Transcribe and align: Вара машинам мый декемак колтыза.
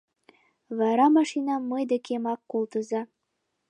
Вара 0.77 1.05
машинам 1.17 1.61
мый 1.71 1.83
декемак 1.91 2.39
колтыза. 2.51 3.01